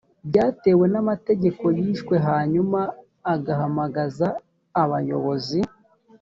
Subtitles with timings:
[0.27, 2.79] byatewe n’amategeko yishwe hanyuma
[3.33, 4.27] agahamagaza
[4.83, 5.59] abayobozi